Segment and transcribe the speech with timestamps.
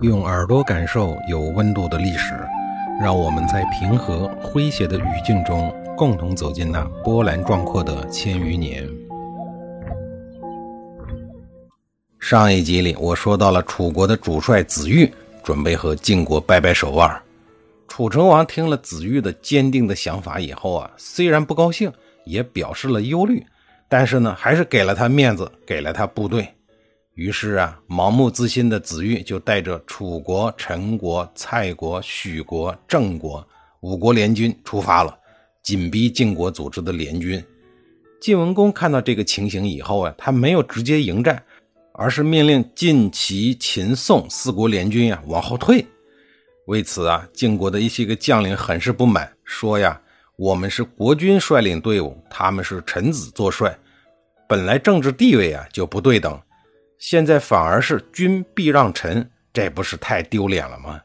[0.00, 2.34] 用耳朵感受有温度的历史，
[3.00, 8.88] 让我们在平和诙谐的语境中，共同走进那波澜壮阔的千余年。
[12.18, 15.10] 上一集里，我说到了楚国的主帅子玉
[15.44, 17.22] 准备和晋国掰掰手腕。
[17.86, 21.90] 楚成王听了子玉的坚定的想法以后啊，虽然不高兴，
[22.24, 23.44] 也表示了忧虑，
[23.88, 26.52] 但是呢，还是给了他面子，给了他部队。
[27.14, 33.46] 于是啊，盲目自信的子玉就带着楚国、陈国、蔡国、许国、郑国
[33.80, 35.16] 五国联军出发了，
[35.62, 37.42] 紧逼晋国组织的联军。
[38.20, 41.40] 晋文公看到这个情形以后啊，他没有直接迎战，
[41.92, 45.86] 而是命令晋、齐、秦、宋四国联军呀往后退。
[46.66, 50.00] 为此啊，晋国的一些个将领很是不满，说呀
[50.34, 53.78] ：“我们是国君率领队伍，他们是臣子作帅，
[54.48, 56.36] 本来政治地位啊就不对等。”
[57.06, 60.98] 现在反而是君必让臣，这不是太丢脸了吗？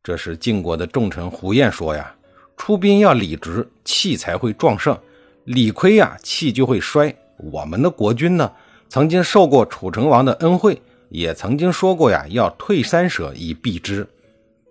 [0.00, 2.14] 这是晋国的重臣胡彦说呀
[2.56, 4.94] ：“出兵要理直，气才会壮盛；
[5.42, 7.12] 理亏呀，气就会衰。
[7.38, 8.52] 我们的国君呢，
[8.88, 14.06] 曾经受过楚成王的恩惠，也曾经说过呀，要退三舍以避之。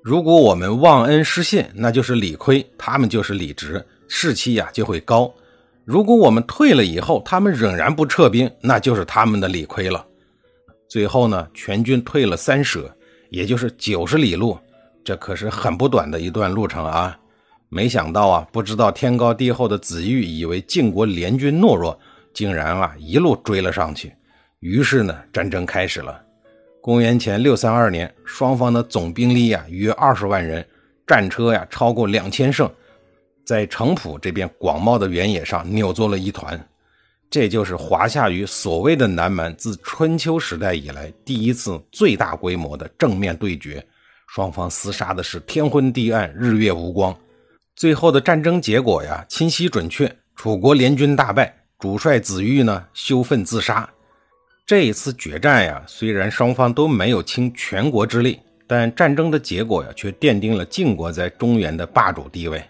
[0.02, 5.30] 如果我们忘恩失信，那就是理亏，他们就是理直，士气呀就会高。
[5.84, 10.06] 如果我们退了以后，他们仍然不撤兵，那就是他们的理亏了。”
[10.96, 12.90] 最后呢，全军退了三舍，
[13.30, 14.58] 也就是九十里路，
[15.04, 17.20] 这可是很不短的一段路程啊！
[17.68, 22.00] 没想到啊，不知道天高地厚的子玉以为晋国联军懦弱，
[22.34, 24.16] 竟然啊一路追了上去。
[24.62, 26.18] 于是呢，战争开始了。
[26.82, 30.66] 公元前六三二年，双方的总兵力呀约二十万人，
[31.06, 32.72] 战车呀超过两千乘，
[33.44, 36.58] 在城濮这边广袤的原野上扭作了一团。
[37.36, 43.86] 这就是华夏与所谓的南蛮自春秋时代以来第一次最大规模的正面对决，
[44.26, 47.14] 双方厮杀的是天昏地暗、日月无光。
[47.76, 53.86] 最后的战争结果呀，清晰准确，楚国联军大败，主帅子玉呢羞愤自杀。
[54.66, 62.64] 这一次决战呀，虽然双方都没有倾全国之力，但战争的结果呀，却奠定了晋国在中原的霸主地位。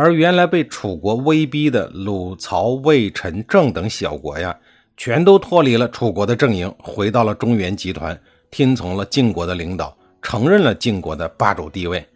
[0.00, 4.56] 而原来被楚国威逼的鲁、曹、魏、陈、郑等小国呀，
[4.96, 8.16] 全都脱离了楚国的阵营，回到了中原集团，
[8.48, 9.92] 听从了晋国的领导，
[10.22, 12.06] 承认了晋国的霸主地位。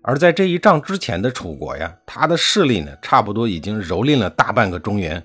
[0.00, 5.22] 而在这一仗之前的楚国呀，他的势力呢，差不多已经蹂躏了大半个中原。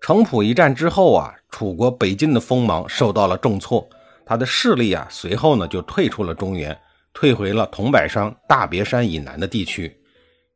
[0.00, 3.88] 城濮一战之后啊，楚国北进的锋芒受到了重挫，
[4.26, 6.76] 他的势力啊，随后呢就退出了中原，
[7.14, 9.96] 退回了桐柏山、大别山以南的地区。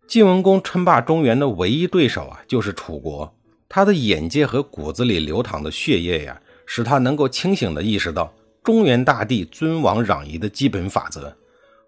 [0.07, 3.35] 晋文公称霸中原的唯一对手啊，就是楚国。
[3.69, 8.33] 他的眼界和骨子里流淌的血液呀，使他能够清醒地意识到
[8.63, 11.35] 中原大地尊王攘夷的基本法则。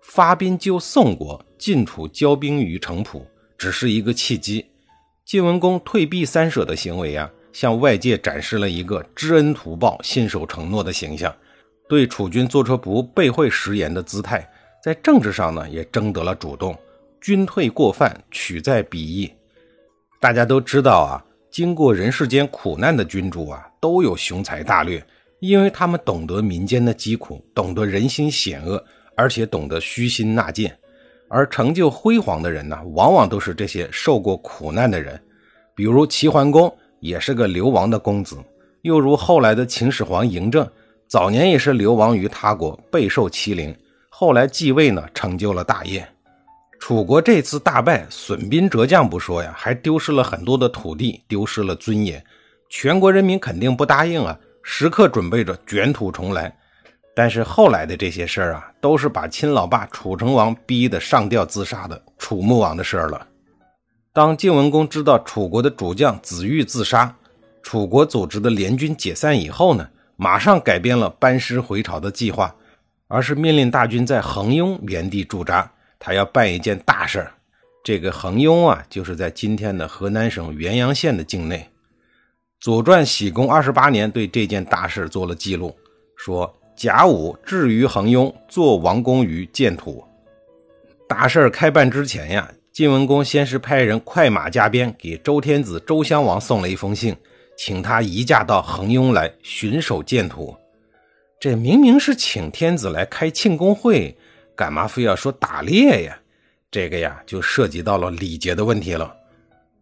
[0.00, 3.22] 发兵救宋国，晋楚交兵于城濮，
[3.59, 4.65] 只是一个契机。
[5.25, 11.32] 晋文公退避三舍的行为啊，向外界展示了一个知恩图报、信守承诺的形象，
[11.88, 14.49] 对楚军做出不背会食言的姿态，
[14.82, 16.76] 在政治上呢，也争得了主动。
[17.26, 19.28] 军退过犯，取在彼意。
[20.20, 25.04] 大家都知道啊，经过人世间苦难的君主啊，都有雄才大略，
[25.41, 28.81] 因为他们懂得民间的疾苦，懂得人心险恶，
[29.16, 30.72] 而且懂得虚心纳谏。
[31.28, 35.20] 而成就辉煌的人呢，往往都是这些受过苦难的人。
[35.75, 38.37] 比如齐桓公也是个流亡的公子，
[38.82, 40.64] 又如后来的秦始皇嬴政，
[41.08, 43.76] 早年也是流亡于他国，备受欺凌，
[44.10, 46.06] 后来继位呢，成就了大业。
[46.78, 52.22] 楚国这次大败，损兵折将不说呀，还丢失了很多的土地，丢失了尊严。
[52.69, 56.54] 全国人民肯定不答应啊，时刻准备着卷土重来。
[57.14, 63.26] 但是后来的这些事儿啊，都是把亲老爸楚成王逼得上吊自杀的楚穆王的事儿了。
[64.12, 67.12] 当晋文公知道楚国的主将子玉自杀，
[67.62, 72.54] 楚国组织的联军解散以后呢，马上改变了班师回朝的计划，
[73.08, 75.70] 而是命令大军在横雍原地驻扎。
[76.06, 77.32] 他要办一件大事儿，
[77.82, 81.56] 这个恒雍啊，就是在今天的河南省原阳县的境内。
[82.61, 85.76] 《左传》喜公二十八年对这件大事做了记录，
[86.14, 90.05] 说甲午至于恒雍，做王公于建土。
[91.08, 97.17] 大事开办之前呀，晋文公先是派人快马加鞭给周天子周襄王送了一封信，
[97.58, 100.55] 请他移驾到恒雍来巡守建土。
[101.41, 104.17] 这明明是请天子来开庆功会。
[104.56, 106.19] 干嘛非要说打猎呀？
[106.70, 109.14] 这个呀，就涉及到了礼节的问题了。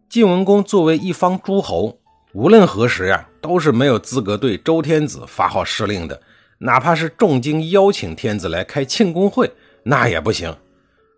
[0.09, 1.97] 晋文公作为一方诸侯，
[2.33, 6.21] 无论何时呀，都是没有资格对周天子发号施令的，
[6.59, 9.51] 哪怕是重金邀请天子来开庆功会，
[9.83, 10.55] 那也不行。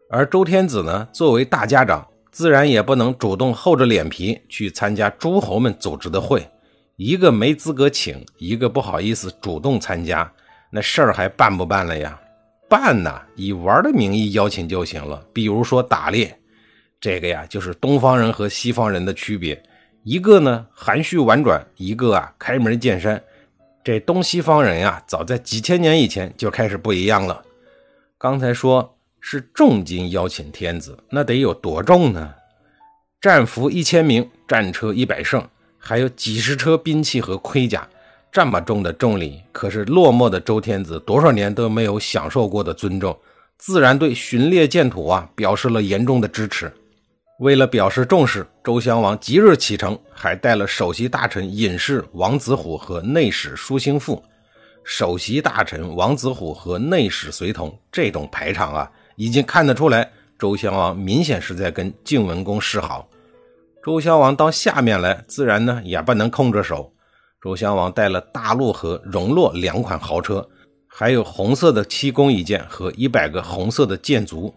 [0.10, 6.48] 而周天子呢，作为大家长，自然也不能主动厚着脸皮去参加诸侯们组织的会。
[6.96, 10.32] 一个没资格请，一个不好意思主动参加，
[10.72, 12.20] 那事儿还办不办了呀？
[12.70, 15.26] 办呐，以玩的名义邀请就行了。
[15.32, 16.38] 比如说打猎，
[17.00, 19.62] 这个呀，就是东方人和西方人的区别。
[20.04, 23.22] 一个呢含蓄婉转，一个啊开门见山。
[23.84, 27.44] 这东西方人呀，早在几千年以前就开始不一样了。
[28.18, 32.34] 刚才说是重金邀请天子，那得有多重呢？
[33.22, 35.48] 战俘一千名，战车一百乘，
[35.78, 37.88] 还有几十车兵器和盔甲，
[38.32, 43.18] 这么重的重礼，可是落寞的周天子多少年都没有享受过的尊重，
[43.58, 46.72] 自然对巡猎建土啊表示了严重的支持。
[47.40, 54.24] 为了表示重视，周襄王即日启程，还带了首席大臣尹氏、王子虎和内史舒兴父。
[54.84, 60.10] 首席大臣王子虎和内史随同，这种排场啊，已经看得出来，
[60.40, 63.08] 周襄王明显是在跟晋文公示好。
[63.84, 66.92] 周襄王到下面来，自然呢也不能空着手。
[67.42, 70.48] 周襄王带了大陆和荣洛两款豪车，
[70.88, 74.54] 还有红色的七弓一箭和一百个红色的箭卒，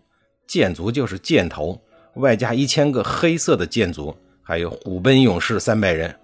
[0.47, 1.81] 箭卒就是箭头。
[2.15, 6.19] 外加一千个黑色的箭卒，还有虎贲勇士三百人。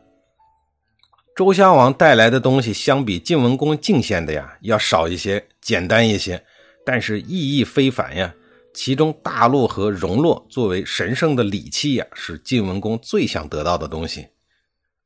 [1.36, 6.42] 周襄王带来的东西，相比晋文公进献的呀，要少一些，简单一些，
[6.84, 8.34] 但是意义非凡呀。
[8.72, 14.26] 其中大鹿和荣洛作为神圣的礼器呀，是晋文公最想得到的东西。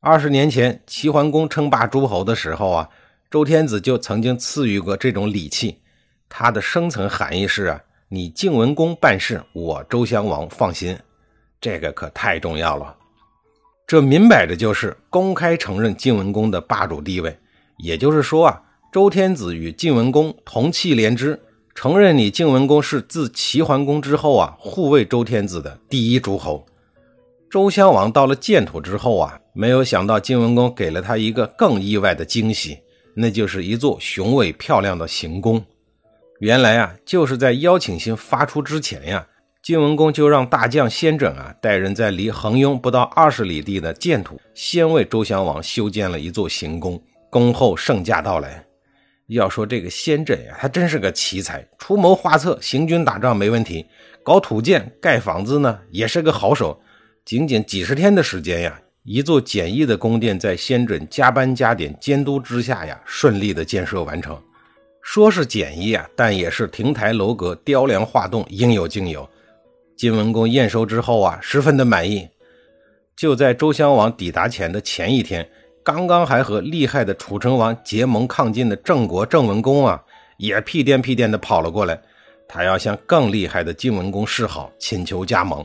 [0.03, 2.89] 二十年前齐桓公称霸诸侯的时候啊，
[3.31, 5.77] 周天子就曾经赐予过这种礼器，
[6.27, 7.79] 它的深层含义是啊。
[8.09, 10.99] 你晋文公办事，我周襄王放心，
[11.61, 12.97] 这个可太重要了。
[13.87, 17.39] 这明摆着就是公开承认晋文公的霸主地位。
[17.77, 21.39] 也就是说啊，周天子与晋文公同气连枝，
[21.75, 26.65] 承认你晋文公是自齐桓公之后啊，护卫周天子的第一诸侯。
[27.51, 32.79] 周襄王到了建土之后啊，没有想到晋文公给了他一个更意外的惊喜，
[33.13, 35.61] 那就是一座雄伟漂亮的行宫。
[36.39, 39.27] 原来啊，就是在邀请信发出之前呀，
[39.65, 48.65] 晋文公就让大将先轸啊带人在离恒雍不到二十里地的建土，先为周襄王修建了一座行宫，恭候圣驾到来。
[49.27, 53.85] 要说这个先轸呀，他真是个奇才，出谋划策，行军打仗没问题，
[54.23, 56.81] 搞土建、盖房子呢也是个好手。
[57.25, 64.41] 仅仅几十天的时间呀，一座简易的宫殿在先轸加班加点监督之下呀，顺利的建设完成。
[65.03, 69.29] 说是简易啊，但也是亭台楼阁、雕梁画栋，应有尽有。
[69.97, 72.29] 晋文公验收之后啊，十分的满意。
[73.17, 75.49] 就在周襄王抵达前的前一天，
[75.85, 80.03] 刚刚还和厉害的楚成王结盟抗晋的郑国郑文公啊，
[80.39, 82.01] 也屁颠屁颠的跑了过来，
[82.49, 85.65] 他要向更厉害的晋文公示好，请求加盟。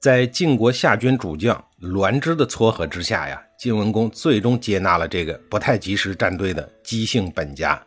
[0.00, 7.82] 在晋国下军主将栾枝的撮合之下呀，晋文公最终接纳了这个不太及时站队的姬姓本家。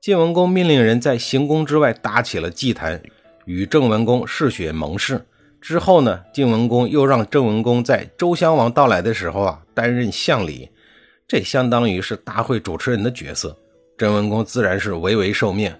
[0.00, 3.00] 晋文公命令人在行宫之外搭起了祭坛，
[3.44, 5.24] 与郑文公嗜血盟誓。
[5.60, 10.68] 之后呢，晋文公又让郑文公在周襄王到来的时候啊，担任相礼，
[11.28, 13.56] 这相当于是大会主持人的角色。
[13.96, 15.72] 郑文公自然是唯唯受命。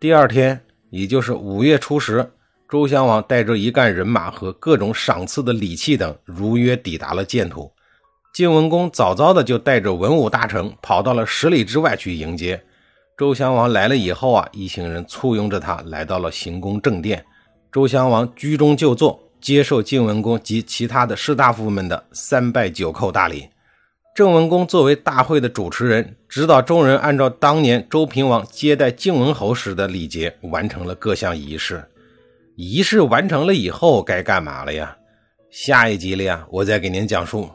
[0.00, 0.60] 第二天，
[0.90, 2.28] 也就是五月初十，
[2.68, 7.70] 周襄王带着一干人马和各种赏赐的礼器等，如约抵达了建土。
[8.34, 12.60] 晋文公早早的就带着文武大臣跑到了十里之外去迎接。
[13.16, 17.24] 周襄王来了以后啊，一行人簇拥着他来到了行宫正殿。
[17.70, 23.48] 周襄王居中就坐，接受晋文公及其他的士大夫们的三拜九叩大礼。
[24.14, 31.82] 郑文公作为大会的主持人，指导众人按照当年周平王接待晋文侯时的礼节，完成了各项仪式。
[32.56, 34.96] 仪式完成了以后，该干嘛了呀？
[35.50, 37.48] 下一集里呀，我再给您讲述。